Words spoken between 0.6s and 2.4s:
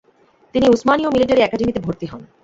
উসমানীয় military একাডেমীতে ভর্তি হন।